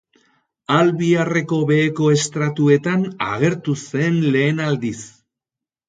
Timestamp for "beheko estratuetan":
1.73-3.07